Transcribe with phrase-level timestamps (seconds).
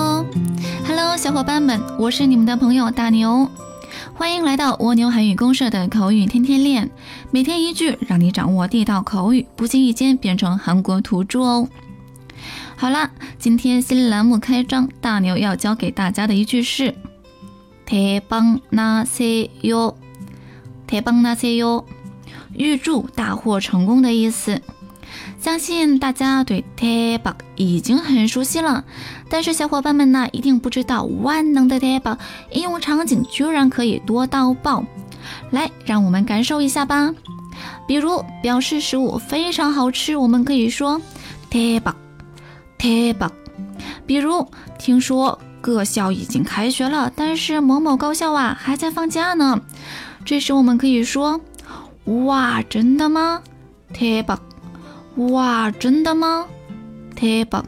[0.00, 3.50] Hello，小伙伴们，我是你们的朋友大牛，
[4.14, 6.90] 欢迎来到蜗牛韩语公社的口语天天练，
[7.30, 11.68] 每天一句，让你掌握地道口语，不经意间变成韩国土著哦。
[12.76, 16.94] 好啦，今天新栏目开张，大牛要教给大家的一句是
[17.84, 19.98] 太棒那塞哟，
[20.86, 21.84] 太棒那塞哟，
[22.54, 24.62] 预祝大获成功的意思。
[25.50, 28.84] 相信大家对 t a b a 已经很熟悉了，
[29.28, 32.18] 但是小伙伴们呢，一定不知道万能的 t a b a
[32.52, 34.84] 应用场景居然可以多到爆！
[35.50, 37.12] 来，让我们感受一下吧。
[37.88, 41.02] 比如表示食物非常好吃，我们可以说
[41.50, 41.96] t a b a
[42.78, 43.30] t a b a
[44.06, 44.46] 比如
[44.78, 49.60] 听说各校已经开学了，但是某某高校啊还在放假呢，
[50.24, 51.40] 这时我们可以说
[52.04, 53.42] 哇，真的吗
[53.92, 54.38] ？T a b a
[55.16, 56.46] 哇，真的吗？
[57.14, 57.64] 太棒！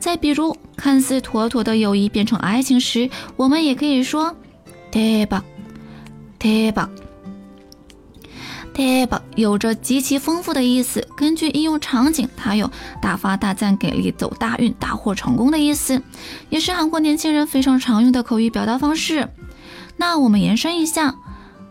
[0.00, 4.34] 再比如，看似妥妥的友谊变成爱情时，我们也可以说
[4.90, 5.44] 太棒，
[6.38, 6.90] 太棒，
[8.74, 11.06] 太棒，有着极其丰富的意思。
[11.16, 16.02] 根据应用场景，它有大发大赞、给力、走大运、大获成功的意思，
[16.50, 19.28] 也是韩国年轻人非常常用的口语表达方式。
[19.96, 21.14] 那我们延伸一下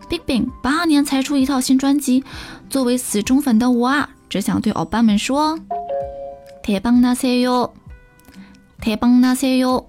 [0.10, 2.24] ，BigBang 八年才出一套新专辑，
[2.70, 4.10] 作为死忠粉的我啊。
[4.34, 5.60] 只想对伙伴们说
[6.66, 7.72] ：“太棒那些哟，
[8.82, 9.86] 太棒那些哟。”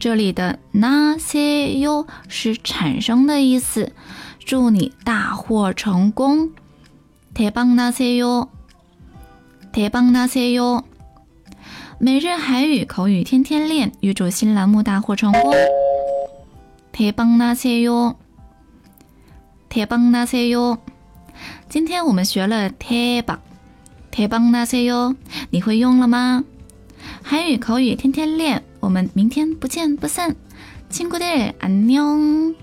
[0.00, 3.92] 这里的“那些哟”是产生的意思。
[4.44, 6.50] 祝你大获成功！
[7.34, 8.48] 太棒那些哟，
[9.72, 10.82] 太棒那些哟。
[12.00, 15.54] 每日韩语口语天天练，预祝新栏目大获成功！
[16.92, 18.16] 太棒那些哟，
[19.68, 20.78] 太棒那些哟。
[21.68, 23.38] 今天我们学了“太棒”。
[24.12, 25.16] 铁棒那些哟，
[25.48, 26.44] 你会用了吗？
[27.22, 30.36] 韩语口语天天练，我们明天不见不散。
[30.90, 32.54] 亲姑爹，安妞。